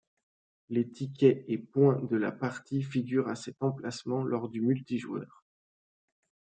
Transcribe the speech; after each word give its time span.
Les 0.69 0.89
tickets 0.89 1.45
et 1.47 1.59
points 1.59 2.01
de 2.01 2.17
la 2.17 2.31
partie 2.31 2.81
figurent 2.81 3.27
à 3.27 3.35
cet 3.35 3.61
emplacement 3.61 4.23
lors 4.23 4.49
du 4.49 4.59
multijoueur. 4.59 5.45